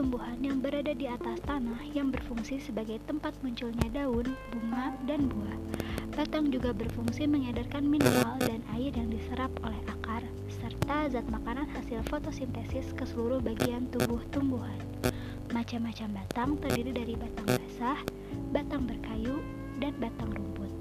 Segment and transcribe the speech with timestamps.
[0.00, 5.58] tumbuhan yang berada di atas tanah yang berfungsi sebagai tempat munculnya daun, bunga, dan buah.
[6.16, 12.00] Batang juga berfungsi mengedarkan mineral dan air yang diserap oleh akar, serta zat makanan hasil
[12.08, 14.80] fotosintesis ke seluruh bagian tubuh tumbuhan.
[15.52, 18.00] Macam-macam batang terdiri dari batang basah,
[18.56, 19.36] batang berkayu,
[19.84, 20.72] dan batang rumput.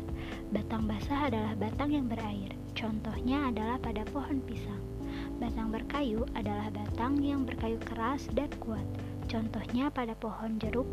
[0.55, 2.56] Batang basah adalah batang yang berair.
[2.71, 4.99] Contohnya adalah pada pohon pisang.
[5.39, 8.84] Batang berkayu adalah batang yang berkayu keras dan kuat.
[9.32, 10.84] Contohnya pada pohon jeruk,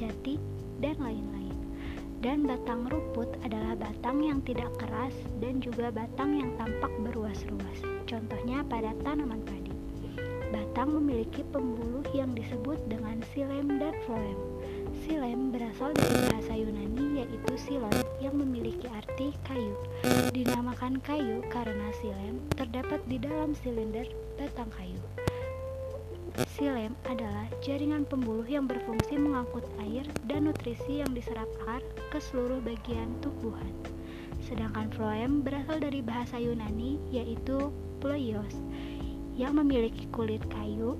[0.00, 0.40] jati,
[0.80, 1.52] dan lain-lain.
[2.24, 5.12] Dan batang rumput adalah batang yang tidak keras
[5.44, 7.78] dan juga batang yang tampak berruas-ruas.
[8.08, 9.76] Contohnya pada tanaman padi.
[10.48, 14.51] Batang memiliki pembuluh yang disebut dengan silem dan floem.
[15.12, 17.92] Silem berasal dari bahasa Yunani yaitu silon
[18.24, 19.76] yang memiliki arti kayu.
[20.32, 24.08] Dinamakan kayu karena silem terdapat di dalam silinder
[24.40, 24.96] batang kayu.
[26.56, 32.64] Silem adalah jaringan pembuluh yang berfungsi mengangkut air dan nutrisi yang diserap akar ke seluruh
[32.64, 33.68] bagian tumbuhan.
[34.40, 37.68] Sedangkan floem berasal dari bahasa Yunani yaitu
[38.00, 38.56] ploios
[39.36, 40.96] yang memiliki kulit kayu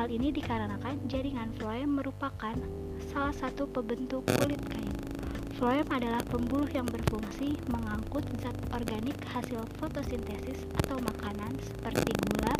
[0.00, 2.56] Hal ini dikarenakan jaringan floem merupakan
[3.12, 4.96] salah satu pembentuk kulit kayu.
[5.60, 12.56] Floem adalah pembuluh yang berfungsi mengangkut zat organik hasil fotosintesis atau makanan seperti gula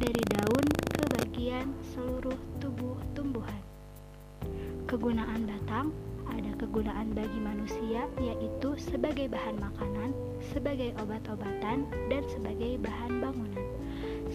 [0.00, 3.60] dari daun ke bagian seluruh tubuh tumbuhan.
[4.88, 5.92] Kegunaan batang
[6.24, 10.16] ada kegunaan bagi manusia yaitu sebagai bahan makanan,
[10.56, 13.67] sebagai obat-obatan, dan sebagai bahan bangunan.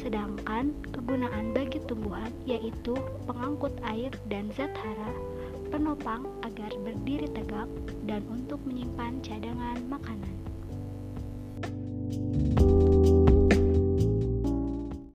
[0.03, 2.91] Sedangkan kegunaan bagi tumbuhan yaitu
[3.23, 5.11] pengangkut air dan zat hara,
[5.71, 7.71] penopang agar berdiri tegak,
[8.03, 10.42] dan untuk menyimpan cadangan makanan.